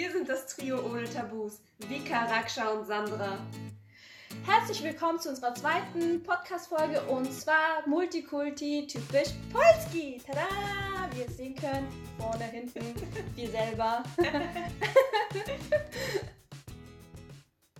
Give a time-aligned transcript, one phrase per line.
[0.00, 1.60] Wir sind das Trio ohne Tabus.
[1.80, 3.36] Vika, Raksha und Sandra.
[4.46, 10.18] Herzlich willkommen zu unserer zweiten Podcast-Folge und zwar Multikulti typisch Polski.
[10.26, 10.46] Tada!
[11.12, 12.80] Wie ihr es sehen könnt, vorne, hinten,
[13.36, 14.02] wir selber.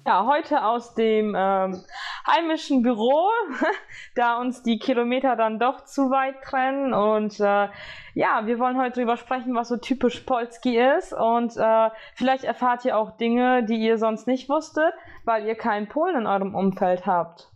[0.07, 1.82] Ja, heute aus dem ähm,
[2.27, 3.30] heimischen Büro,
[4.14, 6.93] da uns die Kilometer dann doch zu weit trennen.
[6.93, 7.68] Und äh,
[8.14, 11.12] ja, wir wollen heute drüber sprechen, was so typisch Polski ist.
[11.12, 15.89] Und äh, vielleicht erfahrt ihr auch Dinge, die ihr sonst nicht wusstet, weil ihr keinen
[15.89, 17.50] Polen in eurem Umfeld habt.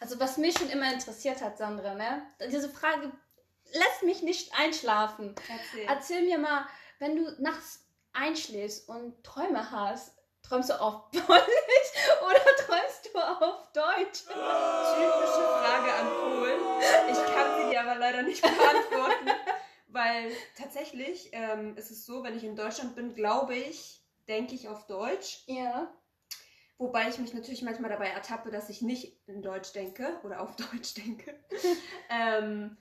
[0.00, 2.22] Also was mich schon immer interessiert hat, Sandra, ne?
[2.50, 3.12] Diese Frage
[3.72, 5.34] lässt mich nicht einschlafen.
[5.48, 5.86] Erzähl.
[5.88, 6.66] Erzähl mir mal,
[6.98, 10.15] wenn du nachts einschläfst und Träume hast,
[10.48, 11.92] träumst du auf Polnisch
[12.22, 14.24] oder träumst du auf Deutsch?
[14.24, 16.60] Typische Frage an Polen.
[17.10, 19.30] Ich kann sie dir aber leider nicht beantworten,
[19.88, 24.68] weil tatsächlich ähm, ist es so, wenn ich in Deutschland bin, glaube ich, denke ich
[24.68, 25.42] auf Deutsch.
[25.46, 25.92] Ja.
[26.78, 30.54] Wobei ich mich natürlich manchmal dabei ertappe, dass ich nicht in Deutsch denke oder auf
[30.56, 31.34] Deutsch denke.
[32.10, 32.76] ähm,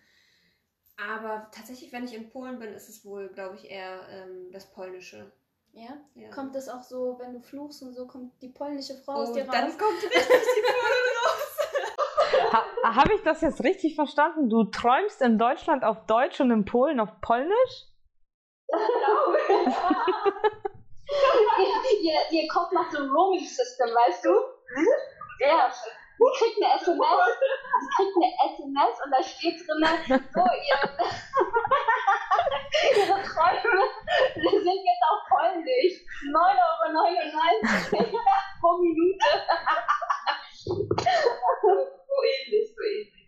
[0.98, 4.70] aber tatsächlich, wenn ich in Polen bin, ist es wohl, glaube ich, eher ähm, das
[4.72, 5.32] Polnische.
[5.76, 5.90] Ja?
[6.16, 6.30] Ja.
[6.30, 9.34] Kommt das auch so, wenn du fluchst und so, kommt die polnische Frau aus Oh,
[9.34, 9.78] dir dann raus?
[9.78, 12.54] kommt richtig die Polen raus.
[12.54, 14.50] Ha Habe ich das jetzt richtig verstanden?
[14.50, 17.88] Du träumst in Deutschland auf Deutsch und in Polen auf Polnisch?
[22.02, 24.30] ihr, ihr kommt nach so einem Roaming-System, weißt du?
[25.42, 25.72] Ja.
[26.18, 27.32] Sie kriegt eine SMS,
[27.82, 29.84] sie kriegt eine SMS und da steht drin,
[30.34, 30.80] so, ihr,
[33.04, 33.84] ihre Träume
[34.36, 35.96] sind jetzt auf Polnisch.
[36.32, 38.20] 9,99 Euro
[38.62, 39.26] pro Minute.
[42.08, 43.26] So ähnlich, so ähnlich.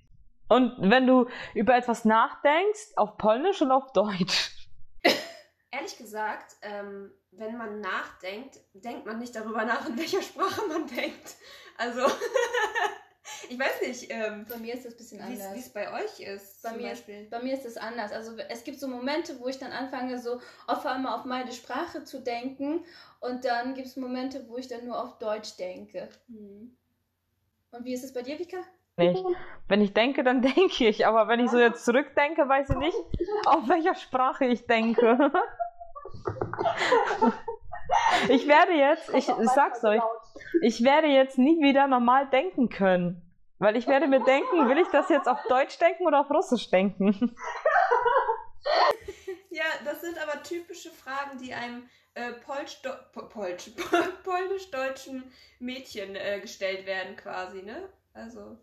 [0.50, 4.57] Und wenn du über etwas nachdenkst, auf Polnisch und auf Deutsch?
[5.88, 10.86] Ehrlich gesagt, ähm, wenn man nachdenkt, denkt man nicht darüber nach, in welcher Sprache man
[10.86, 11.38] denkt.
[11.78, 12.02] Also,
[13.50, 15.54] ich weiß nicht, ähm, Bei mir ist das ein bisschen anders.
[15.54, 16.62] wie es bei euch ist.
[16.62, 17.28] Bei zum mir, Beispiel.
[17.30, 18.12] bei mir ist es anders.
[18.12, 22.04] Also es gibt so Momente, wo ich dann anfange, so auf einmal auf meine Sprache
[22.04, 22.84] zu denken
[23.22, 26.10] und dann gibt es Momente, wo ich dann nur auf Deutsch denke.
[26.28, 26.76] Hm.
[27.72, 28.58] Und wie ist es bei dir, Vika?
[28.98, 29.24] Nicht.
[29.70, 31.08] Wenn ich denke, dann denke ich.
[31.08, 32.98] Aber wenn ich so jetzt zurückdenke, weiß ich nicht,
[33.46, 35.32] auf welcher Sprache ich denke.
[38.30, 40.02] Ich werde jetzt, ich, ich sag's euch,
[40.62, 43.22] ich werde jetzt nie wieder normal denken können.
[43.60, 46.70] Weil ich werde mir denken, will ich das jetzt auf Deutsch denken oder auf Russisch
[46.70, 47.36] denken?
[49.50, 52.34] Ja, das sind aber typische Fragen, die einem äh,
[54.24, 57.90] polnisch-deutschen Mädchen äh, gestellt werden, quasi, ne?
[58.14, 58.60] Also,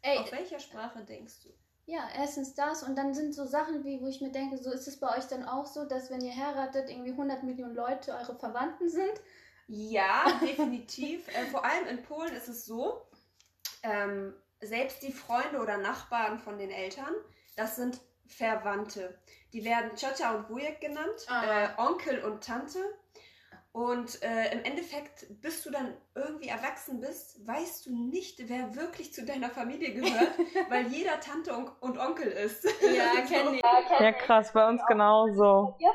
[0.00, 1.48] Ey, auf welcher Sprache denkst du?
[1.92, 4.88] Ja, erstens das und dann sind so Sachen wie, wo ich mir denke, so ist
[4.88, 8.34] es bei euch dann auch so, dass wenn ihr heiratet, irgendwie 100 Millionen Leute eure
[8.34, 9.20] Verwandten sind?
[9.68, 11.28] Ja, definitiv.
[11.28, 13.02] äh, vor allem in Polen ist es so,
[13.82, 17.14] ähm, selbst die Freunde oder Nachbarn von den Eltern,
[17.56, 19.18] das sind Verwandte.
[19.52, 21.44] Die werden Ciocia und Wujek genannt, Ah.
[21.44, 22.78] äh, Onkel und Tante.
[23.72, 29.14] Und äh, im Endeffekt, bis du dann irgendwie erwachsen bist, weißt du nicht, wer wirklich
[29.14, 30.28] zu deiner Familie gehört,
[30.68, 32.64] weil jeder Tante und, und Onkel ist.
[32.64, 33.62] Ja, kenn ich.
[33.62, 35.76] Ja, Ja, krass, bei uns genauso.
[35.78, 35.90] Ja,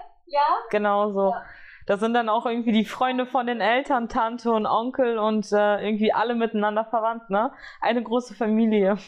[0.72, 1.30] Genauso.
[1.30, 1.46] Ja.
[1.86, 5.82] Da sind dann auch irgendwie die Freunde von den Eltern, Tante und Onkel und äh,
[5.82, 7.54] irgendwie alle miteinander verwandt, ne?
[7.80, 8.98] Eine große Familie.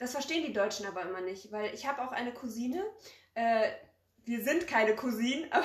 [0.00, 2.84] Das verstehen die Deutschen aber immer nicht, weil ich habe auch eine Cousine.
[3.34, 3.68] Äh,
[4.24, 5.64] wir sind keine Cousinen, aber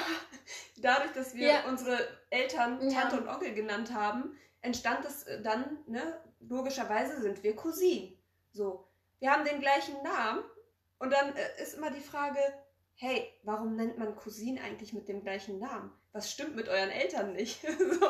[0.84, 1.66] dadurch, dass wir Ja.
[1.68, 1.98] unsere
[2.30, 3.02] Eltern Ja.
[3.02, 8.18] Tante und Onkel genannt haben, entstand es äh, dann, ne, logischerweise sind wir Cousinen.
[8.52, 8.88] So,
[9.20, 10.44] wir haben den gleichen Namen
[11.00, 12.40] und dann äh, ist immer die Frage,
[12.96, 15.92] hey, warum nennt man Cousinen eigentlich mit dem gleichen Namen?
[16.12, 17.62] Was stimmt mit euren Eltern nicht?
[18.02, 18.10] so.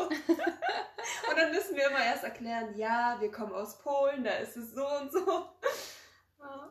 [1.29, 4.72] Und dann müssen wir immer erst erklären, ja, wir kommen aus Polen, da ist es
[4.73, 5.45] so und so.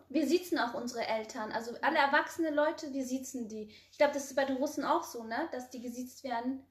[0.09, 1.53] Wir siezen auch unsere Eltern.
[1.53, 3.71] Also alle erwachsene Leute, wir siezen die.
[3.91, 5.49] Ich glaube, das ist bei den Russen auch so, ne?
[5.53, 6.67] Dass die gesiezt werden.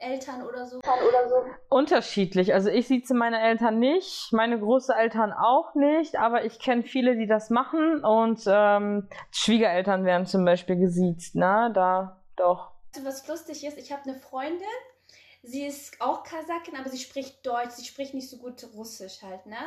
[0.00, 0.78] Eltern oder so.
[0.78, 1.44] oder so.
[1.68, 2.54] Unterschiedlich.
[2.54, 7.26] Also ich sieze meine Eltern nicht, meine Großeltern auch nicht, aber ich kenne viele, die
[7.26, 11.70] das machen und ähm, Schwiegereltern werden zum Beispiel gesiezt, ne?
[11.74, 12.72] Da doch.
[12.94, 13.76] Du, was lustig ist?
[13.76, 14.66] Ich habe eine Freundin,
[15.42, 17.72] sie ist auch Kasakin, aber sie spricht Deutsch.
[17.72, 19.58] Sie spricht nicht so gut Russisch halt, ne?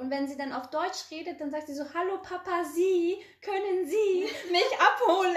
[0.00, 3.86] Und wenn sie dann auf Deutsch redet, dann sagt sie so, hallo Papa, Sie, können
[3.86, 5.36] Sie mich abholen?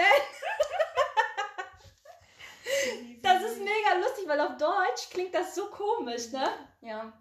[3.20, 6.46] Das ist mega lustig, weil auf Deutsch klingt das so komisch, ne?
[6.80, 7.12] Ja.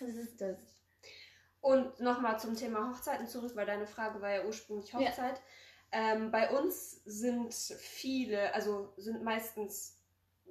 [0.00, 0.58] Das ist das.
[1.60, 4.98] Und nochmal zum Thema Hochzeiten zurück, weil deine Frage war ja ursprünglich Ja.
[5.00, 5.40] Hochzeit.
[5.92, 9.96] Ähm, bei uns sind viele, also sind meistens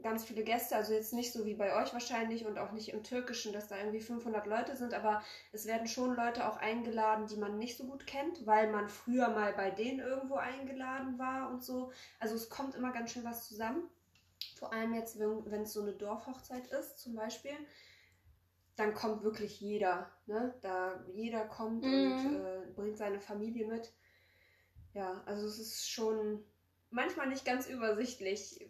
[0.03, 3.03] ganz viele Gäste, also jetzt nicht so wie bei euch wahrscheinlich und auch nicht im
[3.03, 7.38] Türkischen, dass da irgendwie 500 Leute sind, aber es werden schon Leute auch eingeladen, die
[7.38, 11.63] man nicht so gut kennt, weil man früher mal bei denen irgendwo eingeladen war und
[11.63, 11.91] so.
[12.19, 13.89] Also es kommt immer ganz schön was zusammen.
[14.57, 17.53] Vor allem jetzt, wenn es so eine Dorfhochzeit ist, zum Beispiel,
[18.75, 20.11] dann kommt wirklich jeder.
[20.25, 20.53] Ne?
[20.61, 21.94] Da jeder kommt Mhm.
[21.94, 23.94] und äh, bringt seine Familie mit.
[24.94, 26.44] Ja, also es ist schon
[26.89, 28.69] manchmal nicht ganz übersichtlich.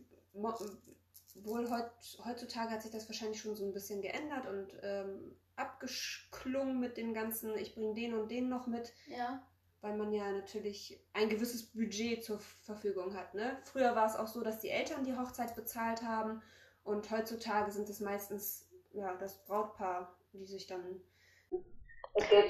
[1.35, 1.91] Wohl heut,
[2.25, 7.13] heutzutage hat sich das wahrscheinlich schon so ein bisschen geändert und ähm, abgeklungen mit dem
[7.13, 9.45] ganzen, ich bringe den und den noch mit, Ja.
[9.81, 13.33] weil man ja natürlich ein gewisses Budget zur Verfügung hat.
[13.33, 13.57] Ne?
[13.63, 16.41] Früher war es auch so, dass die Eltern die Hochzeit bezahlt haben
[16.83, 21.01] und heutzutage sind es meistens ja, das Brautpaar, die sich dann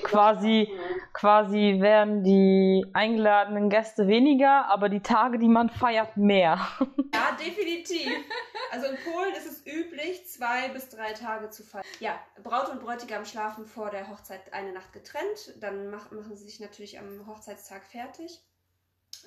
[0.04, 0.70] Quasi,
[1.14, 6.60] quasi werden die eingeladenen Gäste weniger, aber die Tage, die man feiert, mehr.
[7.14, 8.12] Ja, definitiv.
[8.72, 11.86] Also in Polen ist es üblich, zwei bis drei Tage zu feiern.
[12.00, 15.54] Ja, Braut und Bräutigam schlafen vor der Hochzeit eine Nacht getrennt.
[15.62, 18.42] Dann mach, machen sie sich natürlich am Hochzeitstag fertig.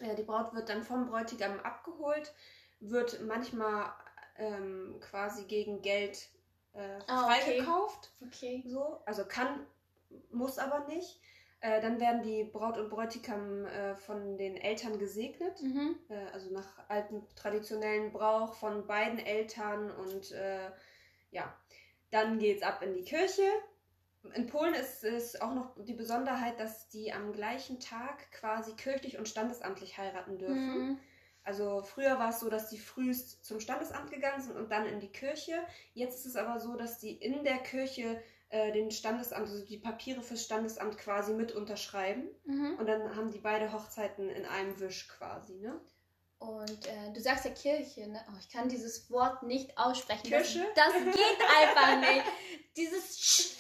[0.03, 2.35] Äh, die Braut wird dann vom Bräutigam abgeholt,
[2.81, 3.91] wird manchmal
[4.37, 6.29] ähm, quasi gegen Geld
[6.75, 7.41] äh, Ah, okay.
[7.63, 8.11] freigekauft.
[8.27, 8.63] Okay.
[8.67, 9.67] So, also kann,
[10.31, 11.21] muss aber nicht.
[11.61, 15.97] Äh, dann werden die Braut und Bräutigam äh, von den Eltern gesegnet Mhm.
[16.11, 20.71] äh, also nach altem traditionellen Brauch von beiden Eltern und äh,
[21.31, 21.55] ja,
[22.11, 23.43] dann geht's ab in die Kirche.
[24.35, 29.19] In Polen ist es auch noch die Besonderheit, dass die am gleichen Tag quasi kirchlich
[29.19, 30.89] und standesamtlich heiraten dürfen.
[30.89, 30.99] Mhm.
[31.45, 34.99] Also früher war es so, dass die frühst zum Standesamt gegangen sind und dann in
[34.99, 35.55] die Kirche.
[35.95, 39.79] Jetzt ist es aber so, dass die in der Kirche äh, den Standesamt, also die
[39.79, 42.29] Papiere fürs Standesamt quasi mit unterschreiben.
[42.45, 42.77] Mhm.
[42.79, 45.81] Und dann haben die beide Hochzeiten in einem Wisch quasi, ne?
[46.39, 48.21] Und äh, du sagst ja Kirche, ne?
[48.29, 50.23] Oh, ich kann dieses Wort nicht aussprechen.
[50.25, 50.67] Kirche?
[50.75, 52.25] Das, das geht einfach nicht.
[52.77, 53.57] Dieses Sch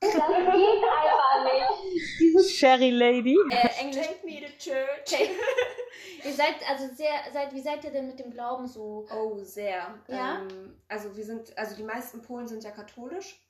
[0.00, 2.20] Das geht einfach nicht.
[2.20, 3.36] Dieses Sherry Lady.
[3.50, 4.06] äh, Englisch.
[4.06, 5.20] Take me to church.
[6.24, 9.06] Ihr seid also sehr, seid, wie seid ihr denn mit dem Glauben so?
[9.12, 9.98] Oh, sehr.
[10.08, 10.40] Ja?
[10.40, 13.45] Ähm, also wir sind, also die meisten Polen sind ja katholisch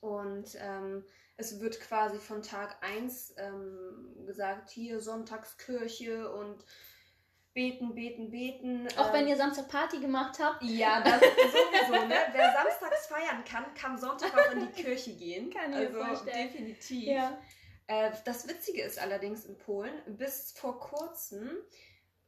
[0.00, 1.04] und ähm,
[1.36, 6.64] es wird quasi von Tag 1 ähm, gesagt, hier Sonntagskirche und
[7.54, 8.88] beten, beten, beten.
[8.96, 10.62] Auch ähm, wenn ihr Samstag Party gemacht habt?
[10.62, 12.16] Ja, das sowieso, ne?
[12.32, 15.50] Wer samstags feiern kann, kann Sonntag auch in die Kirche gehen.
[15.50, 17.08] Kann ich also definitiv.
[17.08, 17.38] Ja.
[17.86, 21.50] Äh, das Witzige ist allerdings in Polen, bis vor kurzem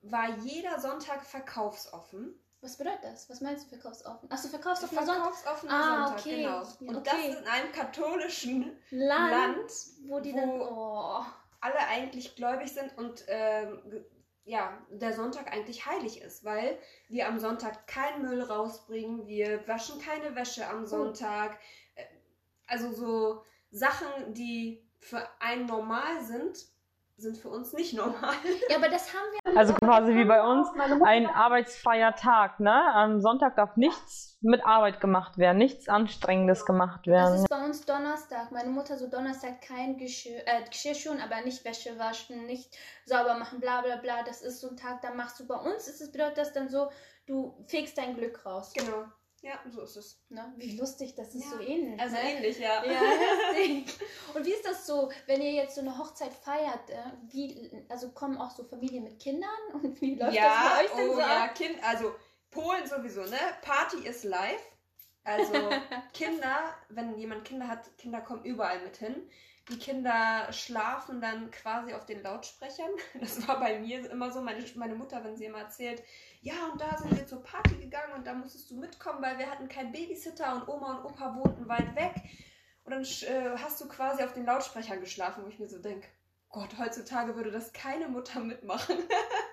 [0.03, 2.35] war jeder Sonntag verkaufsoffen.
[2.63, 3.29] Was bedeutet das?
[3.29, 4.31] Was meinst du verkaufsoffen?
[4.31, 5.35] Achso, verkaufsoffener Sonntag.
[5.35, 6.37] Verkaufsoffener Ah, Sonntag, okay.
[6.43, 6.63] genau.
[6.91, 7.11] Und okay.
[7.29, 9.73] das in einem katholischen Land, Land,
[10.07, 10.61] wo die wo- dann.
[10.61, 11.25] Oh.
[11.61, 14.05] alle eigentlich gläubig sind und ähm,
[14.45, 16.79] ja, der Sonntag eigentlich heilig ist, weil
[17.09, 21.59] wir am Sonntag keinen Müll rausbringen, wir waschen keine Wäsche am Sonntag.
[21.97, 22.05] Äh,
[22.67, 26.59] Also so Sachen, die für einen normal sind,
[27.17, 28.35] sind für uns nicht normal.
[28.69, 29.39] Ja, aber das haben wir.
[29.59, 30.69] Also quasi wie bei uns
[31.05, 32.73] ein arbeitsfreier Tag, ne?
[32.95, 37.35] Am Sonntag darf nichts mit Arbeit gemacht werden, nichts Anstrengendes gemacht Das werden.
[37.37, 38.51] ist bei uns Donnerstag.
[38.51, 43.35] Meine Mutter so Donnerstag kein Geschirr, äh, Geschirr schon, aber nicht Wäsche waschen, nicht sauber
[43.39, 44.23] machen, bla bla bla.
[44.23, 46.69] Das ist so ein Tag, da machst du bei uns, ist es bedeutet das dann
[46.69, 46.89] so,
[47.27, 48.73] du fegst dein Glück raus.
[48.75, 49.05] Genau.
[49.43, 50.21] Ja, so ist es.
[50.29, 50.53] Ne?
[50.57, 52.01] Wie lustig, das ist Ja, so ähnlich.
[52.01, 52.23] Also ne?
[52.23, 52.85] ähnlich, ja.
[52.85, 53.01] Ja.
[54.35, 56.91] Und wie ist das so, wenn ihr jetzt so eine Hochzeit feiert?
[56.91, 60.85] Äh, wie, also kommen auch so Familien mit Kindern und wie läuft ja, das bei
[60.85, 61.55] euch denn oh so ja, ab?
[61.57, 62.15] Kind, also
[62.51, 63.39] Polen sowieso, ne?
[63.63, 64.63] Party ist live.
[65.25, 65.53] Also
[66.15, 69.29] Kinder, wenn jemand Kinder hat, Kinder kommen überall mit hin.
[69.71, 72.91] Die Kinder schlafen dann quasi auf den Lautsprechern.
[73.21, 74.41] Das war bei mir immer so.
[74.41, 76.03] Meine, meine Mutter, wenn sie immer erzählt,
[76.43, 79.51] ja, und da sind wir zur Party gegangen und da musstest du mitkommen, weil wir
[79.51, 82.15] hatten keinen Babysitter und Oma und Opa wohnten weit weg.
[82.85, 86.09] Und dann äh, hast du quasi auf den Lautsprechern geschlafen, wo ich mir so denke,
[86.51, 88.99] Gott, heutzutage würde das keine Mutter mitmachen.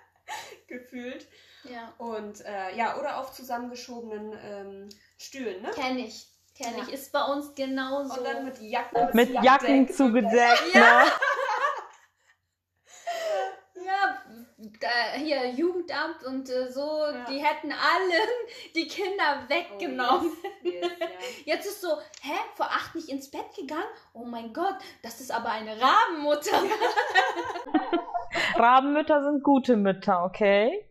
[0.67, 1.27] Gefühlt.
[1.63, 5.69] Ja, Und äh, ja, oder auf zusammengeschobenen ähm, Stühlen, ne?
[5.71, 6.27] kenne ich.
[6.55, 6.83] Kenne Ja.
[6.83, 6.93] ich.
[6.93, 8.15] Ist bei uns genauso.
[8.19, 9.09] Und dann mit Jacken.
[9.13, 9.95] Mit Jacken Deck.
[9.95, 11.03] zugedeckt, Ja.
[11.05, 11.11] ne?
[13.85, 14.21] Ja,
[14.79, 17.23] da, hier Jugendamt und äh, so, Ja.
[17.29, 18.19] die hätten alle
[18.75, 20.31] die Kinder weggenommen.
[20.31, 21.07] Oh, yes, yes, ja.
[21.53, 21.89] Jetzt ist so,
[22.21, 23.83] hä, vor acht nicht ins Bett gegangen?
[24.13, 26.57] Oh mein Gott, das ist aber eine Rabenmutter.
[28.55, 30.85] Rabenmütter sind gute Mütter, okay?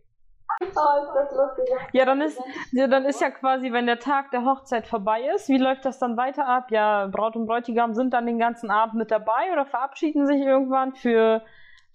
[0.61, 1.69] Oh, ist das lustig.
[1.93, 2.37] Ja, dann ist,
[2.71, 5.99] ja, dann ist ja quasi, wenn der Tag der Hochzeit vorbei ist, wie läuft das
[5.99, 6.71] dann weiter ab?
[6.71, 10.95] Ja, Braut und Bräutigam sind dann den ganzen Abend mit dabei oder verabschieden sich irgendwann
[10.95, 11.45] für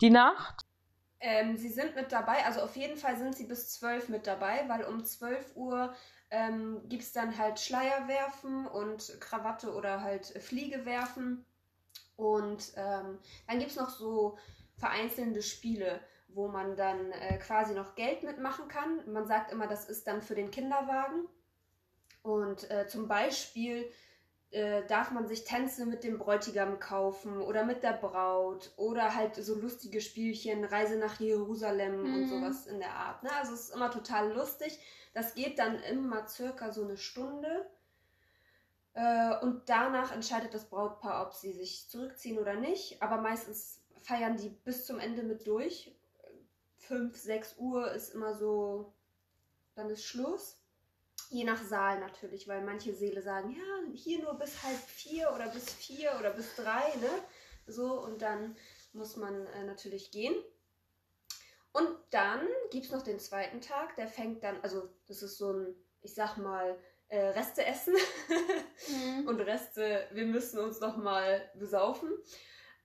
[0.01, 0.64] die Nacht?
[1.21, 4.65] Ähm, sie sind mit dabei, also auf jeden Fall sind sie bis 12 mit dabei,
[4.69, 5.95] weil um 12 Uhr
[6.31, 11.45] ähm, gibt es dann halt Schleier werfen und Krawatte oder halt Fliege werfen.
[12.17, 14.39] Und ähm, dann gibt es noch so
[14.77, 19.01] vereinzelte Spiele, wo man dann äh, quasi noch Geld mitmachen kann.
[19.13, 21.29] Man sagt immer, das ist dann für den Kinderwagen.
[22.23, 23.89] Und äh, zum Beispiel
[24.55, 29.35] äh, darf man sich Tänze mit dem Bräutigam kaufen oder mit der Braut oder halt
[29.35, 32.15] so lustige Spielchen, Reise nach Jerusalem mhm.
[32.15, 33.25] und sowas in der Art.
[33.25, 33.31] Ne?
[33.33, 34.79] Also es ist immer total lustig.
[35.13, 37.69] Das geht dann immer circa so eine Stunde.
[38.93, 43.03] Äh, und danach entscheidet das Brautpaar, ob sie sich zurückziehen oder nicht.
[43.03, 45.93] Aber meistens feiern die bis zum Ende mit durch.
[46.77, 48.93] 5, 6 Uhr ist immer so,
[49.75, 50.61] dann ist Schluss.
[51.35, 55.49] Je nach Saal natürlich, weil manche Seele sagen, ja, hier nur bis halb vier oder
[55.49, 57.11] bis vier oder bis drei, ne?
[57.67, 58.57] So, und dann
[58.93, 60.37] muss man äh, natürlich gehen.
[61.73, 65.53] Und dann gibt es noch den zweiten Tag, der fängt dann, also das ist so
[65.53, 67.97] ein, ich sag mal, äh, Reste essen
[68.87, 69.27] mhm.
[69.27, 72.13] und Reste, wir müssen uns noch mal besaufen.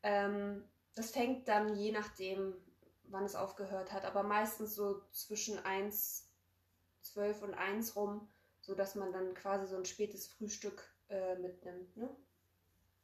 [0.01, 2.55] Ähm, das fängt dann je nachdem,
[3.03, 6.27] wann es aufgehört hat, aber meistens so zwischen 1,
[7.03, 8.27] 12 und 1 rum,
[8.69, 11.97] sodass man dann quasi so ein spätes Frühstück äh, mitnimmt.
[11.97, 12.07] Ne?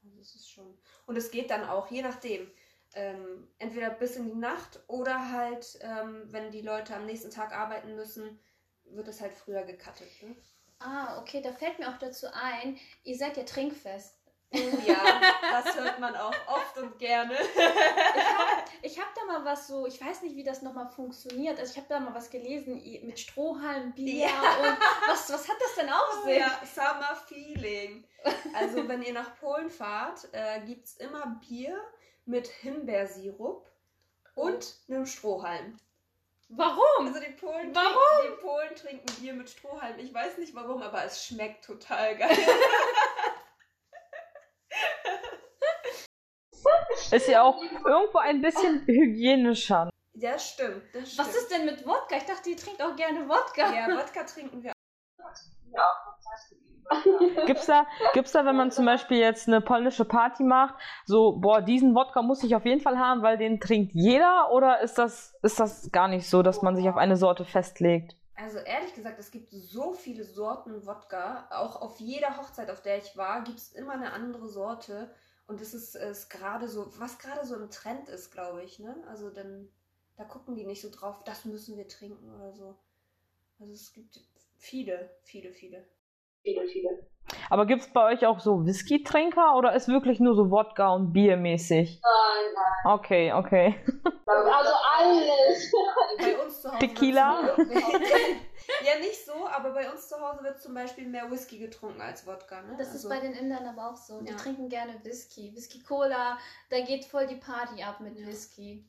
[0.04, 0.78] Also es ist schon.
[1.08, 2.52] Und es geht dann auch, je nachdem,
[2.94, 7.52] ähm, entweder bis in die Nacht oder halt, ähm, wenn die Leute am nächsten Tag
[7.52, 8.40] arbeiten müssen,
[8.86, 10.08] wird es halt früher gecuttet.
[10.22, 10.36] Ne?
[10.80, 14.14] Ah, okay, da fällt mir auch dazu ein, ihr seid ja trinkfest.
[14.52, 17.36] Oh ja, das hört man auch oft und gerne.
[18.82, 21.60] ich habe hab da mal was so, ich weiß nicht, wie das nochmal funktioniert.
[21.60, 24.58] Also ich habe da mal was gelesen mit Strohhalm, Bier ja.
[24.58, 26.38] und was, was hat das denn auf sich?
[26.38, 28.06] Ja, Summer Feeling.
[28.54, 31.80] Also wenn ihr nach Polen fahrt, äh, gibt es immer Bier
[32.26, 33.70] mit Himbeersirup
[34.36, 35.78] und einem Strohhalm.
[36.50, 37.08] Warum?
[37.08, 37.96] Also die Polen, warum?
[38.20, 39.98] Trinken, die Polen trinken Bier mit Strohhalm.
[40.00, 42.38] Ich weiß nicht warum, aber es schmeckt total geil.
[47.16, 49.90] Ist ja auch irgendwo ein bisschen hygienischer.
[50.14, 51.28] Ja, stimmt, das stimmt.
[51.28, 52.18] Was ist denn mit Wodka?
[52.18, 53.74] Ich dachte, ihr trinkt auch gerne Wodka.
[53.74, 54.72] Ja, Wodka trinken wir.
[55.74, 56.06] Ja,
[57.46, 61.62] Gibt's da, gibt's da, wenn man zum Beispiel jetzt eine polnische Party macht, so, boah,
[61.62, 64.52] diesen Wodka muss ich auf jeden Fall haben, weil den trinkt jeder?
[64.52, 68.16] Oder ist das, ist das gar nicht so, dass man sich auf eine Sorte festlegt?
[68.36, 71.48] Also ehrlich gesagt, es gibt so viele Sorten Wodka.
[71.52, 75.14] Auch auf jeder Hochzeit, auf der ich war, gibt es immer eine andere Sorte.
[75.48, 78.96] Und das ist, ist gerade so, was gerade so im Trend ist, glaube ich, ne?
[79.08, 79.70] Also dann,
[80.18, 82.76] da gucken die nicht so drauf, das müssen wir trinken oder so.
[83.60, 84.20] Also es gibt
[84.58, 85.86] viele, viele, viele.
[86.42, 86.90] Viele, viele.
[87.50, 91.14] Aber gibt es bei euch auch so Whisky-Trinker oder ist wirklich nur so Wodka und
[91.14, 92.02] Bier mäßig?
[92.02, 92.94] Nein, nein.
[92.94, 93.76] Okay, okay.
[94.26, 95.72] Also alles.
[96.20, 96.80] Bei uns zu Hause.
[96.80, 97.56] Tequila?
[98.86, 102.26] Ja, nicht so, aber bei uns zu Hause wird zum Beispiel mehr Whisky getrunken als
[102.26, 102.62] Wodka.
[102.62, 102.76] Ne?
[102.78, 104.22] Das also, ist bei den Indern aber auch so.
[104.22, 104.38] Die ja.
[104.38, 105.54] trinken gerne Whisky.
[105.56, 106.38] Whisky-Cola,
[106.70, 108.28] da geht voll die Party ab mit ja.
[108.28, 108.86] Whisky.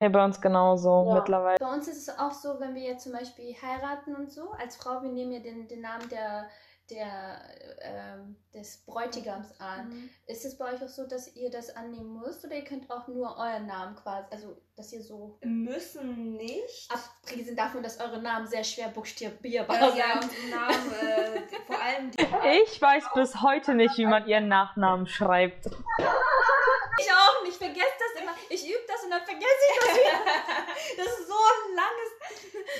[0.00, 1.14] Ja, bei uns genauso ja.
[1.14, 1.58] mittlerweile.
[1.58, 4.76] Bei uns ist es auch so, wenn wir jetzt zum Beispiel heiraten und so, als
[4.76, 6.48] Frau, wir nehmen ja den, den Namen der
[6.90, 7.40] der,
[7.80, 9.88] ähm, des Bräutigams an.
[9.88, 10.10] Mhm.
[10.26, 13.08] Ist es bei euch auch so, dass ihr das annehmen müsst oder ihr könnt auch
[13.08, 15.38] nur euren Namen quasi, also dass ihr so...
[15.42, 16.90] Müssen nicht.
[16.90, 19.98] Abgesehen davon, dass eure Namen sehr schwer buchstabierbar äh, sind.
[19.98, 22.10] Ja, und Namen, äh, vor allem...
[22.64, 25.66] ich weiß bis heute nicht, wie man ihren Nachnamen schreibt.
[25.66, 28.32] Ich auch nicht, vergesse das immer.
[28.50, 30.20] Ich übe das und dann vergesse ich das wieder.
[30.96, 32.13] Das ist so ein langes.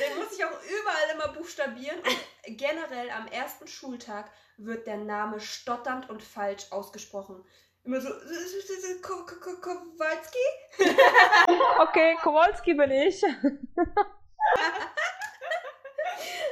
[0.00, 1.98] Den muss ich auch überall immer buchstabieren.
[2.00, 2.18] Und
[2.58, 7.44] generell am ersten Schultag wird der Name stotternd und falsch ausgesprochen.
[7.84, 8.08] Immer so,
[9.60, 10.38] Kowalski?
[11.78, 13.22] Okay, Kowalski bin ich.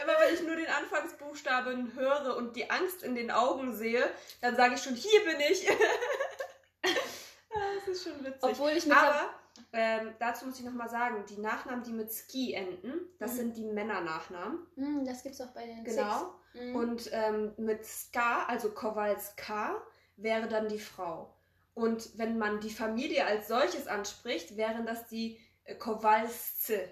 [0.02, 4.56] Immer wenn ich nur den Anfangsbuchstaben höre und die Angst in den Augen sehe, dann
[4.56, 5.66] sage ich schon, hier bin ich.
[6.82, 8.42] das ist schon witzig.
[8.42, 9.30] Obwohl ich Aber
[9.72, 13.36] ähm, dazu muss ich nochmal sagen, die Nachnamen, die mit Ski enden, das mhm.
[13.36, 14.66] sind die Männernachnamen.
[14.76, 16.34] Mhm, das gibt es auch bei den Genau.
[16.52, 16.76] Mhm.
[16.76, 19.82] Und ähm, mit Ska, also Kowalska,
[20.16, 21.34] wäre dann die Frau.
[21.74, 26.88] Und wenn man die Familie als solches anspricht, wären das die äh, Kowalsce.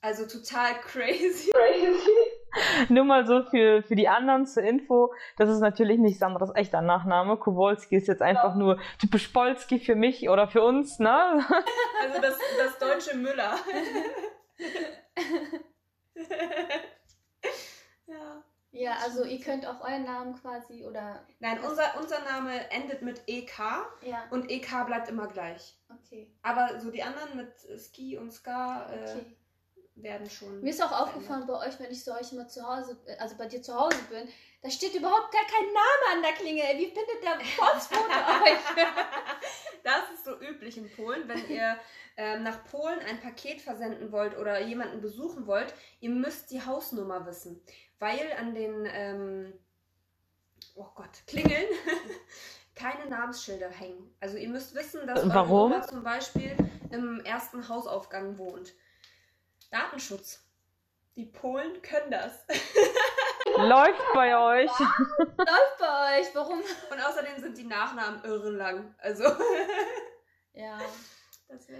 [0.00, 1.50] Also total crazy.
[1.52, 2.10] Crazy.
[2.88, 6.80] Nur mal so für, für die anderen zur Info, das ist natürlich nicht Sandras echter
[6.82, 7.36] Nachname.
[7.36, 8.56] Kowalski ist jetzt einfach ja.
[8.56, 11.44] nur typisch Polski für mich oder für uns, ne?
[12.02, 13.54] Also das, das deutsche Müller.
[18.06, 18.44] ja.
[18.76, 21.24] Ja, also ihr könnt auch euren Namen quasi oder.
[21.38, 23.56] Nein, unser, unser Name endet mit EK
[24.02, 25.78] Ja, und EK bleibt immer gleich.
[25.88, 26.28] okay.
[26.42, 29.36] Aber so die anderen mit Ski und Ska äh, okay.
[29.96, 30.60] Werden schon.
[30.60, 33.36] Mir ist auch aufgefallen bei euch, wenn ich so euch immer zu Hause, äh, also
[33.36, 34.28] bei dir zu Hause bin,
[34.62, 36.64] da steht überhaupt gar kein Name an der Klingel.
[36.78, 38.02] Wie findet der Postbote
[38.44, 38.86] euch?
[39.84, 41.78] Das ist so üblich in Polen, wenn ihr
[42.16, 47.26] ähm, nach Polen ein Paket versenden wollt oder jemanden besuchen wollt, ihr müsst die Hausnummer
[47.26, 47.62] wissen.
[47.98, 49.52] Weil an den, ähm,
[50.74, 51.66] oh Gott, Klingeln
[52.74, 54.14] keine Namensschilder hängen.
[54.20, 55.72] Also ihr müsst wissen, dass eure Warum?
[55.72, 56.56] Oma zum Beispiel
[56.90, 58.74] im ersten Hausaufgang wohnt.
[59.74, 60.40] Datenschutz.
[61.16, 62.46] Die Polen können das.
[63.56, 64.70] Läuft bei euch.
[64.78, 66.60] Läuft bei euch, warum?
[66.60, 68.94] Und außerdem sind die Nachnamen irre lang.
[68.98, 69.24] Also.
[70.56, 70.78] Ja.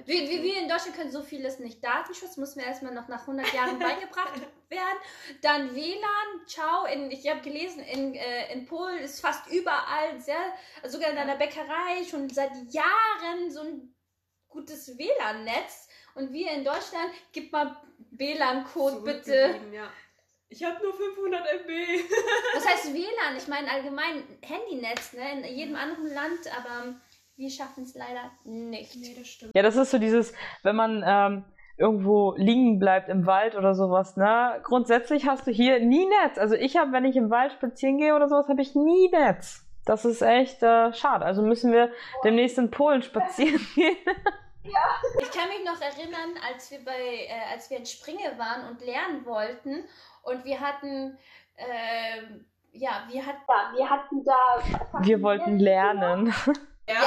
[0.05, 1.83] Wir, wir, wir in Deutschland können so vieles nicht.
[1.83, 4.99] Datenschutz muss mir erstmal noch nach 100 Jahren beigebracht werden.
[5.43, 6.85] Dann WLAN, ciao.
[6.87, 10.41] In, ich habe gelesen, in, äh, in Polen ist fast überall, sehr,
[10.89, 13.95] sogar in einer Bäckerei, schon seit Jahren so ein
[14.49, 15.89] gutes WLAN-Netz.
[16.15, 17.77] Und wir in Deutschland, gib mal
[18.13, 19.57] WLAN-Code bitte.
[19.73, 19.89] Ja.
[20.49, 21.69] Ich habe nur 500 MB.
[22.55, 23.37] Was heißt WLAN?
[23.37, 25.33] Ich meine allgemein Handynetz, ne?
[25.33, 26.95] In jedem anderen Land, aber
[27.37, 28.95] wir schaffen es leider nicht.
[28.97, 29.53] Nee, das stimmt.
[29.55, 31.45] Ja, das ist so dieses, wenn man ähm,
[31.77, 34.61] irgendwo liegen bleibt im Wald oder sowas, ne?
[34.63, 36.39] Grundsätzlich hast du hier nie Netz.
[36.39, 39.67] Also ich habe, wenn ich im Wald spazieren gehe oder sowas, habe ich nie Netz.
[39.85, 41.25] Das ist echt äh, schade.
[41.25, 41.91] Also müssen wir
[42.23, 43.97] demnächst in Polen spazieren gehen.
[45.21, 48.81] Ich kann mich noch erinnern, als wir bei, äh, als wir in Springe waren und
[48.81, 49.85] lernen wollten
[50.23, 51.19] und wir hatten,
[51.59, 54.63] ähm, ja, wir hatten, Ja, wir hatten da.
[55.03, 56.27] Wir wollten lernen.
[56.89, 57.03] ja,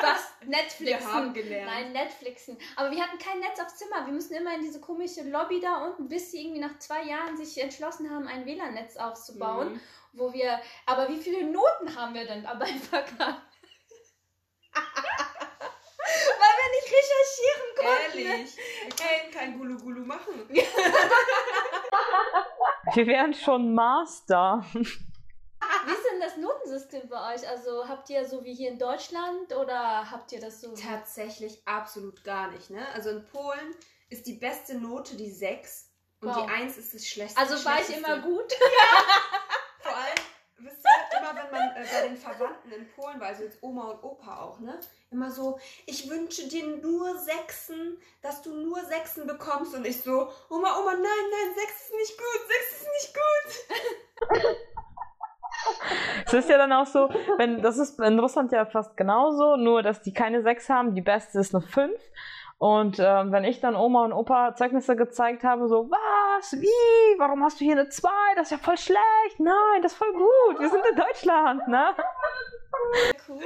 [0.00, 0.86] was, Netflixen.
[0.86, 1.70] Wir haben gelernt.
[1.70, 2.56] Nein, Netflixen.
[2.76, 4.06] Aber wir hatten kein Netz aufs Zimmer.
[4.06, 7.36] Wir mussten immer in diese komische Lobby da unten, bis sie irgendwie nach zwei Jahren
[7.36, 9.80] sich entschlossen haben, ein WLAN-Netz aufzubauen, Mhm.
[10.14, 13.42] wo wir, aber wie viele Noten haben wir denn dabei verkauft?
[16.38, 18.18] Weil wir nicht recherchieren konnten.
[18.18, 18.56] Ehrlich.
[18.56, 20.48] Wir können kein Gulu Gulu machen.
[22.94, 24.64] Wir wären schon Master.
[24.72, 24.80] Wie
[25.92, 27.48] ist denn das Notensystem bei euch?
[27.48, 30.74] Also habt ihr so wie hier in Deutschland oder habt ihr das so?
[30.74, 32.70] Tatsächlich absolut gar nicht.
[32.70, 32.84] Ne?
[32.94, 33.74] Also in Polen
[34.08, 35.90] ist die beste Note die 6
[36.22, 36.46] und Wow.
[36.46, 37.40] die 1 ist das schlechteste.
[37.40, 38.52] Also war ich immer gut?
[39.80, 40.18] Vor allem,
[40.58, 43.90] wisst ihr, immer wenn man äh, bei den Verwandten in Polen war, also jetzt Oma
[43.90, 44.78] und Opa auch, ne?
[45.10, 49.74] Immer so, ich wünsche dir nur Sechsen, dass du nur Sechsen bekommst.
[49.74, 54.56] Und ich so, Oma, Oma, nein, nein, Sechs ist nicht gut, Sechs ist nicht gut.
[56.26, 59.82] Es ist ja dann auch so, wenn das ist in Russland ja fast genauso, nur
[59.82, 62.00] dass die keine sechs haben, die beste ist eine fünf.
[62.60, 67.42] Und ähm, wenn ich dann Oma und Opa Zeugnisse gezeigt habe, so, was, wie, warum
[67.42, 68.34] hast du hier eine zwei?
[68.36, 69.38] Das ist ja voll schlecht.
[69.38, 70.60] Nein, das ist voll gut.
[70.60, 71.94] Wir sind in Deutschland, ne?
[73.26, 73.40] Cool.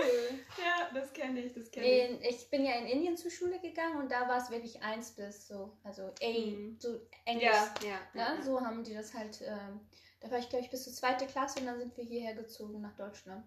[0.58, 2.10] Ja, das kenne ich, das kenne ich.
[2.10, 5.12] In, ich bin ja in Indien zur Schule gegangen und da war es wirklich 1
[5.12, 6.76] bis so, also A, Mhm.
[6.80, 7.44] so Englisch.
[7.44, 7.96] Ja, ja.
[8.14, 8.36] Ne?
[8.36, 8.42] ja.
[8.42, 9.80] So haben die das halt, ähm,
[10.20, 12.80] da war ich glaube ich bis zur zweite Klasse und dann sind wir hierher gezogen
[12.80, 13.44] nach Deutschland.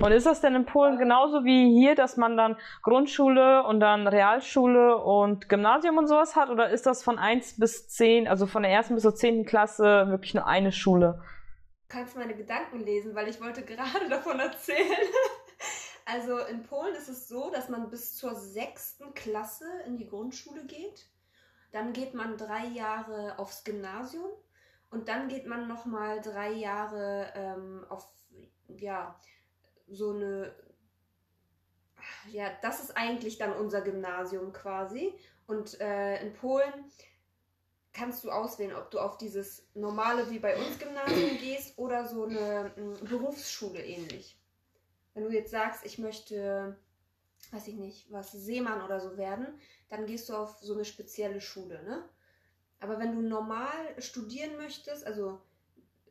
[0.00, 4.06] Und ist das denn in Polen genauso wie hier, dass man dann Grundschule und dann
[4.06, 6.50] Realschule und Gymnasium und sowas hat?
[6.50, 9.44] Oder ist das von 1 bis 10, also von der ersten bis zur 10.
[9.44, 11.22] Klasse wirklich nur eine Schule?
[11.88, 15.08] Du kannst meine Gedanken lesen, weil ich wollte gerade davon erzählen.
[16.04, 20.64] Also in Polen ist es so, dass man bis zur sechsten Klasse in die Grundschule
[20.64, 21.06] geht.
[21.70, 24.30] Dann geht man drei Jahre aufs Gymnasium
[24.90, 28.06] und dann geht man nochmal drei Jahre ähm, auf,
[28.68, 29.18] ja,
[29.92, 30.54] so eine,
[32.30, 35.14] ja, das ist eigentlich dann unser Gymnasium quasi.
[35.46, 36.72] Und äh, in Polen
[37.92, 42.24] kannst du auswählen, ob du auf dieses normale wie bei uns Gymnasium gehst oder so
[42.24, 44.38] eine mm, Berufsschule ähnlich.
[45.14, 46.78] Wenn du jetzt sagst, ich möchte,
[47.50, 49.46] weiß ich nicht, was Seemann oder so werden,
[49.90, 52.08] dann gehst du auf so eine spezielle Schule, ne?
[52.80, 55.40] Aber wenn du normal studieren möchtest, also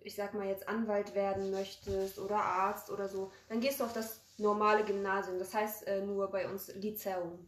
[0.03, 3.93] ich sag mal jetzt Anwalt werden möchtest oder Arzt oder so, dann gehst du auf
[3.93, 5.39] das normale Gymnasium.
[5.39, 7.47] Das heißt äh, nur bei uns Lyzeum.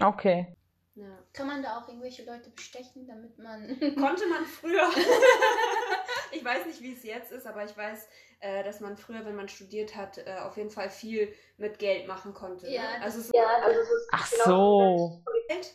[0.00, 0.54] Okay.
[0.94, 1.06] Ja.
[1.32, 3.66] Kann man da auch irgendwelche Leute bestechen, damit man.
[3.96, 4.88] Konnte man früher.
[6.32, 8.08] ich weiß nicht, wie es jetzt ist, aber ich weiß,
[8.40, 12.06] äh, dass man früher, wenn man studiert hat, äh, auf jeden Fall viel mit Geld
[12.06, 12.68] machen konnte.
[12.68, 13.02] Ja, ne?
[13.02, 15.22] Also es Ja, also es ist Ach genau so.
[15.48, 15.74] Geld,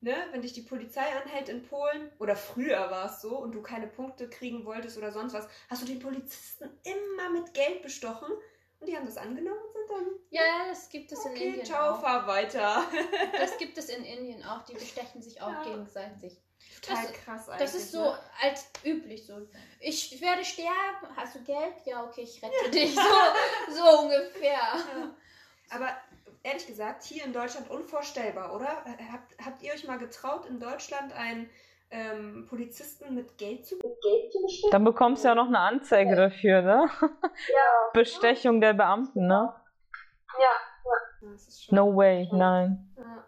[0.00, 0.14] ne?
[0.32, 3.86] wenn dich die Polizei anhält in Polen, oder früher war es so, und du keine
[3.86, 8.28] Punkte kriegen wolltest oder sonst was, hast du den Polizisten immer mit Geld bestochen
[8.78, 11.64] Und die haben das angenommen und sind dann, Ja, das gibt es in okay, Indien
[11.66, 12.00] ciao, auch.
[12.00, 12.84] fahr weiter.
[13.38, 14.62] Das gibt es in Indien auch.
[14.64, 15.62] Die bestechen sich auch Ja.
[15.64, 16.36] gegenseitig.
[16.82, 17.60] Total Das- krass eigentlich.
[17.70, 18.18] Das ist so Ne?
[18.42, 19.48] als üblich so.
[19.80, 21.06] Ich werde sterben.
[21.16, 21.74] Hast du Geld?
[21.86, 22.94] Ja, okay, ich rette dich.
[22.94, 23.00] So,
[23.74, 24.52] so ungefähr.
[24.52, 25.14] Ja.
[25.70, 25.96] Aber
[26.46, 28.68] ehrlich gesagt, hier in Deutschland unvorstellbar, oder?
[29.12, 31.50] Habt, habt ihr euch mal getraut, in Deutschland einen
[31.90, 34.70] ähm, Polizisten mit Geld zu Mit Geld zu bestimmen?
[34.70, 36.88] Dann bekommst du ja noch eine Anzeige dafür, ne?
[37.00, 37.90] Ja.
[37.92, 39.52] Bestechung der Beamten, ne?
[40.38, 41.32] Ja.
[41.32, 42.94] Das ist schon, No way, nein.
[42.96, 43.26] Ja.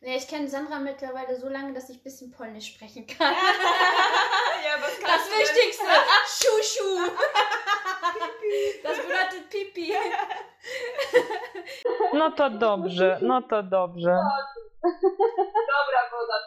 [0.00, 3.32] Nee, ich kenne Sandra mittlerweile so lange, dass ich ein bisschen Polnisch sprechen kann.
[3.34, 5.40] ja, was Das kannst du denn?
[5.40, 5.84] Wichtigste,
[6.26, 6.98] Schuschu.
[8.82, 9.94] Das bedeutet Pipi.
[12.12, 14.20] No to dobrze, no to dobrze.
[14.82, 16.38] Dobra woda.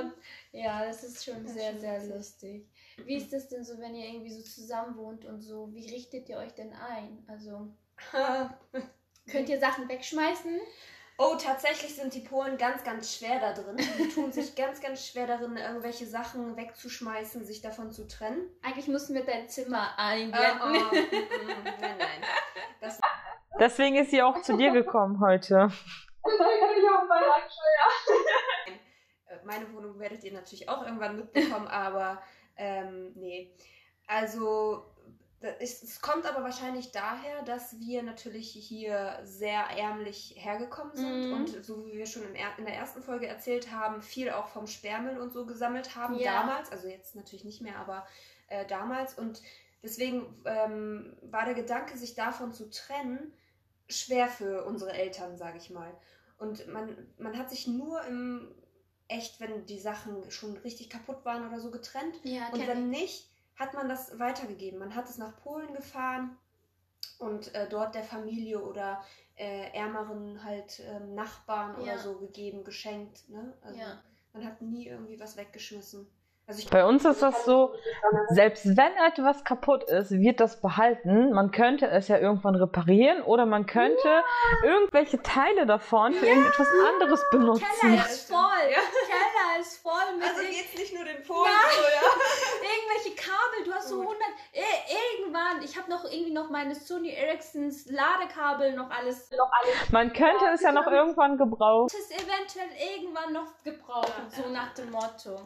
[0.00, 0.12] Und
[0.52, 2.66] ja, das ist schon sehr, sehr lustig.
[3.04, 5.68] Wie ist das denn so, wenn ihr irgendwie so zusammen wohnt und so?
[5.72, 7.24] Wie richtet ihr euch denn ein?
[7.28, 7.68] Also,
[9.30, 10.60] könnt ihr Sachen wegschmeißen?
[11.16, 13.76] Oh, tatsächlich sind die Polen ganz, ganz schwer da drin.
[13.98, 18.50] Die tun sich ganz, ganz schwer darin, irgendwelche Sachen wegzuschmeißen, sich davon zu trennen.
[18.62, 20.60] Eigentlich müssen wir dein Zimmer Äh, einblenden.
[20.60, 22.22] oh, mm, nein, nein.
[22.80, 23.00] Das,
[23.60, 25.54] Deswegen ist sie auch zu dir gekommen heute.
[26.24, 28.80] Das habe ich auch Aktuell.
[29.28, 32.20] äh, meine Wohnung werdet ihr natürlich auch irgendwann mitbekommen, aber
[32.56, 33.54] ähm, nee.
[34.08, 34.93] Also
[35.60, 41.32] es kommt aber wahrscheinlich daher, dass wir natürlich hier sehr ärmlich hergekommen sind Mhm.
[41.34, 45.18] und so wie wir schon in der ersten Folge erzählt haben, viel auch vom Sperrmüll
[45.18, 46.40] und so gesammelt haben Ja.
[46.40, 48.06] damals, also jetzt natürlich nicht mehr, aber
[48.48, 49.42] äh, damals und
[49.82, 53.32] deswegen ähm, war der Gedanke, sich davon zu trennen,
[53.88, 55.92] schwer für unsere Eltern, sage ich mal.
[56.38, 58.54] Und man, man hat sich nur im
[59.08, 62.14] echt, wenn die Sachen schon richtig kaputt waren oder so getrennt.
[62.22, 64.78] Ja, Und wenn nicht, hat man das weitergegeben.
[64.78, 66.36] Man hat es nach Polen gefahren
[67.18, 69.02] und äh, dort der Familie oder
[69.36, 71.94] äh, ärmeren halt ähm, Nachbarn Ja.
[71.94, 73.28] oder so gegeben, geschenkt.
[73.28, 73.52] Ne?
[73.62, 73.98] Also Ja.
[74.32, 76.06] man hat nie irgendwie was weggeschmissen.
[76.46, 77.74] Also ich Bei uns ist das so,
[78.28, 81.32] selbst wenn etwas kaputt ist, wird das behalten.
[81.32, 84.22] Man könnte es ja irgendwann reparieren oder man könnte
[84.62, 87.64] irgendwelche Teile davon für irgendetwas anderes benutzen.
[87.80, 88.36] Keller Ja, ist voll.
[88.70, 88.78] Ja.
[89.06, 91.76] Keller ist voll mit also geht's nicht nur den Polen Nein.
[91.76, 92.10] so, ja.
[92.60, 93.64] irgendwelche Kabel.
[93.64, 94.06] Du hast so Gut.
[94.06, 94.22] 100.
[94.52, 94.60] Eh,
[95.18, 99.30] irgendwann, ich habe noch irgendwie noch meine Sony Ericssons Ladekabel noch alles.
[99.30, 99.90] Noch alles.
[99.92, 101.88] Man könnte es ja noch irgendwann gebrauchen.
[101.92, 104.48] Das eventuell irgendwann noch gebrauchen, Ja, so ja.
[104.50, 105.40] nach dem Motto.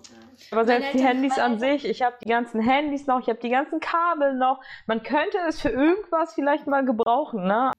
[0.51, 3.51] Aber selbst die Handys an sich, ich habe die ganzen Handys noch, ich habe die
[3.51, 4.61] ganzen Kabel noch.
[4.87, 7.72] Man könnte es für irgendwas vielleicht mal gebrauchen, ne?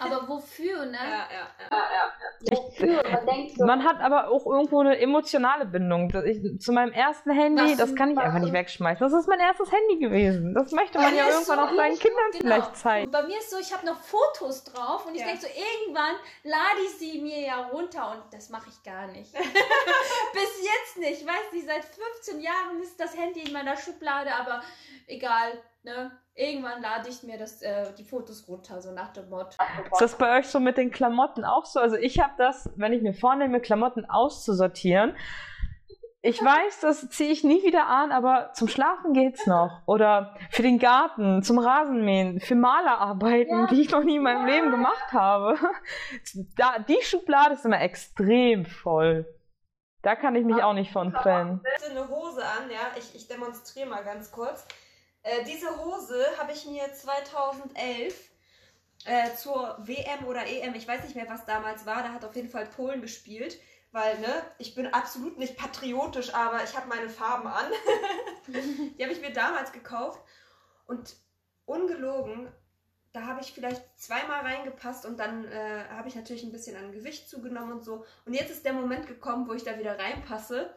[0.00, 0.96] Aber wofür, ne?
[0.98, 1.66] Ja, ja, ja.
[1.70, 2.56] Ja, ja.
[2.56, 3.02] Wofür?
[3.10, 6.08] Man denkt so, Man hat aber auch irgendwo eine emotionale Bindung.
[6.10, 8.98] Das- Ich, zu meinem ersten Handy, Was- das kann ich einfach nicht wegschmeißen.
[9.08, 10.54] Das ist mein erstes Handy gewesen.
[10.54, 12.40] Das möchte man ja irgendwann so- auch seinen Kindern Genau.
[12.40, 13.06] vielleicht zeigen.
[13.06, 15.26] Und bei mir ist so, ich habe noch Fotos drauf und ich Ja.
[15.28, 19.32] denke so, irgendwann lade ich sie mir ja runter und das mache ich gar nicht.
[20.32, 21.22] Bis jetzt nicht.
[21.22, 24.62] Ich weiß nicht, seit 15 Jahren ist das Handy in meiner Schublade, aber
[25.06, 26.10] egal, ne?
[26.38, 29.56] Irgendwann lade ich mir das, äh, die Fotos runter, so nach dem Motto.
[29.90, 31.80] Ist das bei euch so mit den Klamotten auch so?
[31.80, 35.16] Also ich habe das, wenn ich mir vornehme, Klamotten auszusortieren.
[36.20, 39.80] Ich weiß, das ziehe ich nie wieder an, aber zum Schlafen geht's noch.
[39.86, 43.66] Oder für den Garten, zum Rasenmähen, für Malerarbeiten, Ja.
[43.68, 45.56] die ich noch nie in meinem Leben gemacht habe.
[46.56, 49.24] Da, die Schublade ist immer extrem voll.
[50.02, 51.62] Da kann ich mich auch nicht von trennen.
[51.64, 52.80] Ich hatte eine Hose an, ja.
[52.98, 54.66] Ich, ich demonstriere mal ganz kurz.
[55.26, 58.30] Äh, diese Hose habe ich mir 2011
[59.06, 62.36] äh, zur WM oder EM, ich weiß nicht mehr, was damals war, da hat auf
[62.36, 63.58] jeden Fall Polen gespielt.
[63.90, 67.72] Weil, ne, ich bin absolut nicht patriotisch, aber ich habe meine Farben an.
[68.46, 70.20] Die habe ich mir damals gekauft.
[70.86, 71.16] Und
[71.64, 72.52] ungelogen,
[73.12, 76.92] da habe ich vielleicht zweimal reingepasst und dann äh, habe ich natürlich ein bisschen an
[76.92, 78.04] Gewicht zugenommen und so.
[78.26, 80.74] Und jetzt ist der Moment gekommen, wo ich da wieder reinpasse.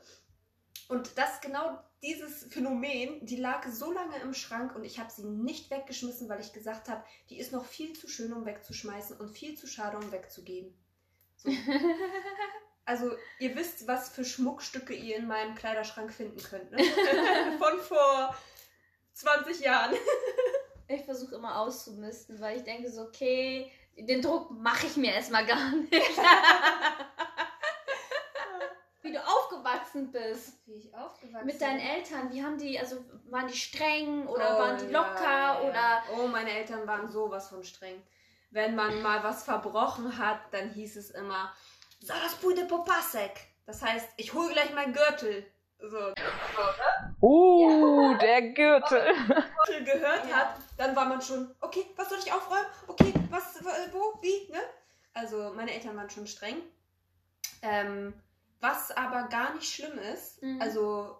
[0.88, 5.26] Und das genau dieses Phänomen, die lag so lange im Schrank und ich habe sie
[5.26, 9.30] nicht weggeschmissen, weil ich gesagt habe, die ist noch viel zu schön, um wegzuschmeißen und
[9.30, 10.74] viel zu schade, um wegzugeben.
[11.38, 11.52] So.
[12.86, 16.72] Also ihr wisst, was für Schmuckstücke ihr in meinem Kleiderschrank finden könnt.
[16.72, 16.84] Ne?
[17.60, 18.36] Von vor
[19.14, 19.96] 20 Jahren.
[20.92, 25.46] Ich versuche immer auszumisten, weil ich denke so, okay, den Druck mache ich mir erstmal
[25.46, 25.94] gar nicht.
[29.60, 30.68] Aufgewachsen bist.
[30.68, 31.88] Wie ich aufgewachsen Mit deinen bin.
[31.88, 32.98] Eltern, wie haben die, also
[33.30, 35.62] waren die streng oder Oh, waren die ja, locker ja, ja.
[35.62, 38.02] oder Oh, meine Eltern waren sowas von streng.
[38.52, 41.54] Wenn man mal was verbrochen hat, dann hieß es immer,
[42.04, 43.40] Zaraz pójdę po pasek.
[43.66, 45.46] Das heißt, ich hole gleich meinen Gürtel.
[45.80, 46.14] so
[47.22, 49.14] Uh, der Gürtel.
[49.66, 50.36] Gürtel gehört Ja.
[50.38, 52.66] hat, dann war man schon, okay, was soll ich aufräumen?
[52.88, 54.60] Okay, was, wo, wie, ne?
[55.14, 56.58] Also meine Eltern waren schon streng.
[57.62, 58.14] Ähm,
[58.60, 60.62] was aber gar nicht schlimm ist, Mhm.
[60.62, 61.18] also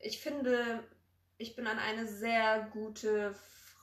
[0.00, 0.82] ich finde,
[1.38, 3.34] ich bin an eine sehr gute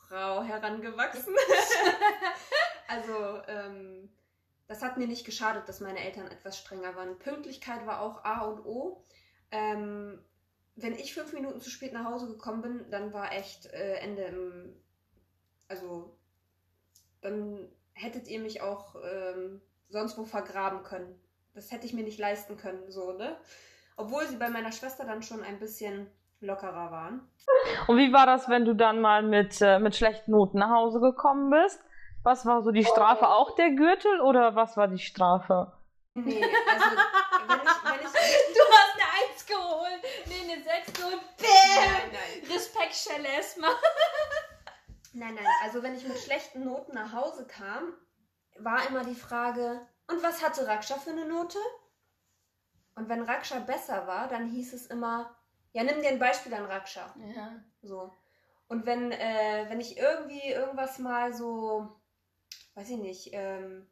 [0.07, 1.35] Frau herangewachsen.
[2.87, 4.09] also ähm,
[4.67, 7.19] das hat mir nicht geschadet, dass meine Eltern etwas strenger waren.
[7.19, 9.05] Pünktlichkeit war auch A und O.
[9.51, 10.23] Ähm,
[10.75, 14.23] wenn ich fünf Minuten zu spät nach Hause gekommen bin, dann war echt äh, Ende
[14.23, 14.75] im.
[15.67, 16.17] Also,
[17.21, 21.19] dann hättet ihr mich auch ähm, sonst wo vergraben können.
[21.55, 23.37] Das hätte ich mir nicht leisten können, so, ne?
[23.95, 27.31] Obwohl sie bei meiner Schwester dann schon ein bisschen lockerer waren.
[27.87, 30.99] Und wie war das, wenn du dann mal mit, äh, mit schlechten Noten nach Hause
[30.99, 31.79] gekommen bist?
[32.23, 33.29] Was war so die Strafe?
[33.29, 35.71] Auch der Gürtel oder was war die Strafe?
[36.13, 36.85] Nee, also,
[37.47, 37.83] wenn ich.
[37.83, 38.13] Wenn ich
[38.55, 41.19] Du hast eine 1 geholt, nee, eine 6 geholt.
[41.37, 42.11] Bäm!
[42.11, 42.51] nein.
[42.53, 43.71] Respektschelle erstmal.
[45.13, 47.93] Nein, nein, also wenn ich mit schlechten Noten nach Hause kam,
[48.59, 51.57] war immer die Frage, und was hatte Raksha für eine Note?
[52.95, 55.35] Und wenn Raksha besser war, dann hieß es immer,
[55.73, 57.13] ja, nimm dir ein Beispiel an Raksha.
[57.35, 57.51] Ja.
[57.81, 58.15] So.
[58.67, 61.89] Und wenn, äh, wenn ich irgendwie irgendwas mal so,
[62.75, 63.87] weiß ich nicht, ähm,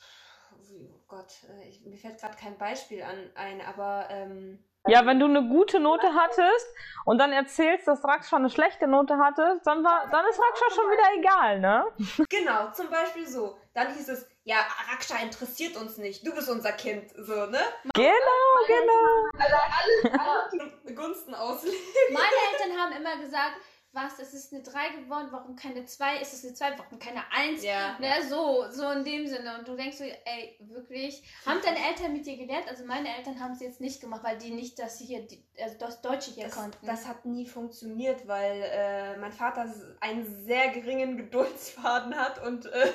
[0.00, 5.18] oh Gott, äh, ich, mir fällt gerade kein Beispiel an ein, aber ähm, Ja, wenn
[5.18, 6.66] du eine gute Note hattest
[7.04, 10.90] und dann erzählst, dass Raksha eine schlechte Note hatte, dann, war, dann ist Raksha schon
[10.90, 11.86] wieder egal, ne?
[12.28, 13.56] Genau, zum Beispiel so.
[13.74, 17.60] Dann hieß es, ja, Raksha interessiert uns nicht, du bist unser Kind, so, ne?
[17.94, 19.30] Genau, genau.
[19.38, 21.78] Also alles, alles Gunsten auslegen.
[22.10, 23.56] Meine Eltern haben immer gesagt,
[23.94, 26.18] was, es ist eine 3 geworden, warum keine 2?
[26.20, 27.62] Ist es eine 2, warum keine 1?
[27.62, 27.96] Ja.
[27.98, 29.58] Ne, so, so in dem Sinne.
[29.58, 31.22] Und du denkst so, ey, wirklich?
[31.44, 32.66] Haben deine Eltern mit dir gelernt?
[32.68, 35.44] Also meine Eltern haben es jetzt nicht gemacht, weil die nicht, dass sie hier, die,
[35.60, 36.86] also das Deutsche hier Das, konnten.
[36.86, 42.92] das hat nie funktioniert, weil äh, mein Vater einen sehr geringen Geduldsfaden hat und äh,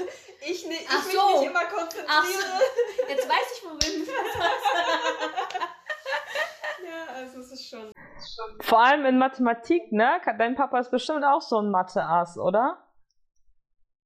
[0.47, 1.39] ich, ni- ich Ach mich so.
[1.39, 2.07] nicht immer konzentriere.
[2.09, 3.03] Ach so.
[3.07, 4.13] Jetzt weiß ich, das Ja,
[7.15, 7.91] also es ist schon.
[8.61, 10.19] Vor allem in Mathematik, ne?
[10.37, 12.83] Dein Papa ist bestimmt auch so ein Mathe-Ass, oder?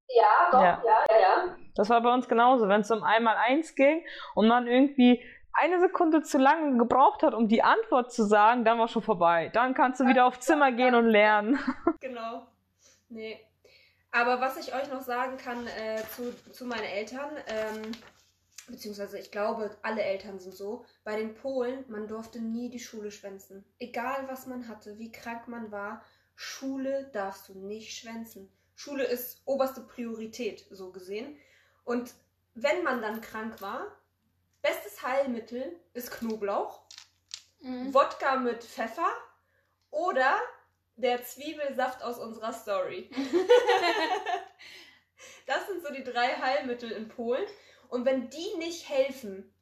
[0.07, 0.81] Ja, doch, Ja.
[0.85, 1.55] ja, ja, ja.
[1.75, 2.67] Das war bei uns genauso.
[2.67, 5.23] Wenn es um einmal eins ging und man irgendwie
[5.53, 9.49] eine Sekunde zu lange gebraucht hat, um die Antwort zu sagen, dann war schon vorbei.
[9.53, 11.59] Dann kannst du wieder auf Zimmer gehen und lernen.
[11.99, 12.47] Genau.
[13.09, 13.39] Nee.
[14.11, 17.91] Aber was ich euch noch sagen kann äh, zu, zu meinen Eltern, ähm,
[18.67, 23.11] beziehungsweise ich glaube, alle Eltern sind so, bei den Polen, man durfte nie die Schule
[23.11, 23.63] schwänzen.
[23.79, 26.03] Egal was man hatte, wie krank man war,
[26.35, 28.51] Schule darfst du nicht schwänzen.
[28.75, 31.37] Schule ist oberste Priorität, so gesehen.
[31.83, 32.13] Und
[32.55, 33.95] wenn man dann krank war,
[34.61, 36.81] bestes Heilmittel ist Knoblauch,
[37.61, 37.93] Mhm.
[37.93, 39.11] Wodka mit Pfeffer
[39.91, 40.39] oder
[40.95, 43.09] der Zwiebelsaft aus unserer Story.
[45.45, 47.45] das sind so die drei Heilmittel in Polen.
[47.91, 49.53] Und wenn die nicht helfen,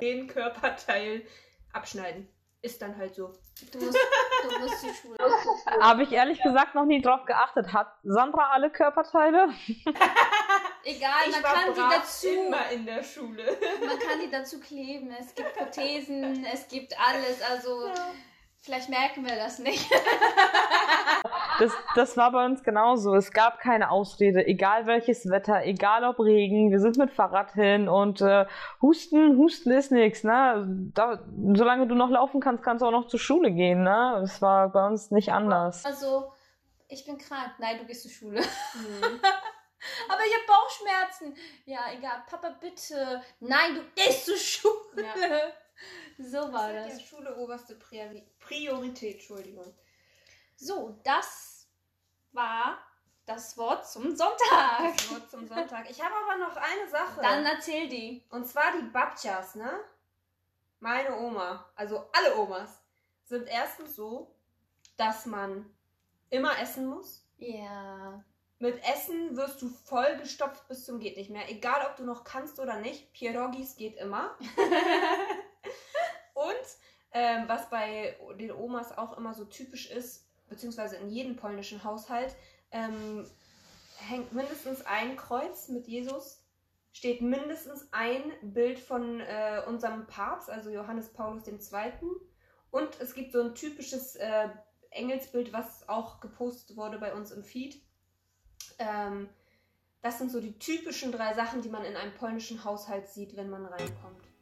[0.00, 1.26] den Körperteil
[1.72, 2.28] abschneiden.
[2.60, 3.32] Ist dann halt so.
[3.72, 3.98] Du musst,
[4.42, 5.18] du musst zur Schule.
[5.80, 7.72] Habe ich ehrlich gesagt noch nie drauf geachtet.
[7.72, 9.48] Hat Sandra alle Körperteile?
[10.84, 12.28] Egal, ich man war kann die dazu.
[12.28, 13.58] immer in der Schule.
[13.80, 15.10] Man kann die dazu kleben.
[15.18, 17.42] Es gibt Prothesen, es gibt alles.
[17.42, 17.90] Also
[18.60, 19.90] vielleicht merken wir das nicht.
[21.62, 23.14] Das, das war bei uns genauso.
[23.14, 26.72] Es gab keine Ausrede, egal welches Wetter, egal ob Regen.
[26.72, 28.46] Wir sind mit Fahrrad hin und äh,
[28.80, 30.24] Husten, Husten ist nichts.
[30.24, 30.66] Ne?
[30.92, 31.22] Da,
[31.54, 33.84] solange du noch laufen kannst, kannst du auch noch zur Schule gehen.
[33.84, 34.18] Ne?
[34.20, 35.84] Das war bei uns nicht anders.
[35.84, 36.32] Also,
[36.88, 37.52] ich bin krank.
[37.58, 38.40] Nein, du gehst zur Schule.
[38.40, 39.20] Mhm.
[40.08, 41.36] Aber ich habe Bauchschmerzen.
[41.64, 42.24] Ja, egal.
[42.28, 43.22] Papa, bitte.
[43.38, 44.72] Nein, du gehst zur Schule.
[44.96, 45.38] Ja.
[46.18, 47.02] So Das war ist ja das.
[47.02, 49.74] Schule oberste Priori Priorität, Entschuldigung.
[50.54, 51.51] So, das
[52.32, 52.78] war
[53.26, 54.96] das Wort zum Sonntag.
[54.96, 55.90] Das Wort zum Sonntag.
[55.90, 57.20] Ich habe aber noch eine Sache.
[57.20, 58.24] Dann erzähl die.
[58.30, 59.70] Und zwar die Babchas, ne?
[60.80, 62.82] Meine Oma, also alle Omas,
[63.24, 64.34] sind erstens so,
[64.96, 65.72] dass man
[66.30, 67.24] immer essen muss.
[67.38, 68.24] Ja.
[68.58, 71.50] Mit Essen wirst du vollgestopft bis zum geht nicht mehr.
[71.50, 73.12] Egal, ob du noch kannst oder nicht.
[73.12, 74.36] Pierogis geht immer.
[76.34, 76.66] Und
[77.12, 82.34] ähm, was bei den Omas auch immer so typisch ist, beziehungsweise in jedem polnischen Haushalt,
[82.70, 83.26] ähm,
[83.96, 86.44] hängt mindestens ein Kreuz mit Jesus,
[86.92, 91.58] steht mindestens ein Bild von äh, unserem Papst, also Johannes Paulus II.
[92.70, 94.48] Und es gibt so ein typisches äh,
[94.90, 97.82] Engelsbild, was auch gepostet wurde bei uns im Feed.
[98.78, 99.28] Ähm,
[100.02, 103.48] das sind so die typischen drei Sachen, die man in einem polnischen Haushalt sieht, wenn
[103.48, 104.32] man reinkommt.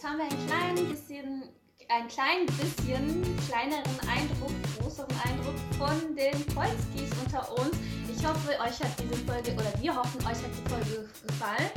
[0.00, 1.42] Jetzt haben wir ein klein bisschen,
[1.90, 7.76] ein klein bisschen kleineren Eindruck, größeren Eindruck von den Polskis unter uns.
[8.08, 11.70] Ich hoffe, euch hat diese Folge, oder wir hoffen, euch hat die Folge gefallen.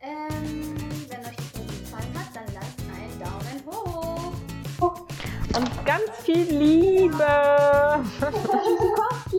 [0.00, 0.74] Ähm,
[1.08, 4.32] wenn euch die Folge gefallen hat, dann lasst einen Daumen hoch.
[5.56, 8.04] Und ganz viel Liebe.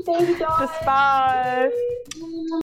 [0.06, 1.74] Bis bald.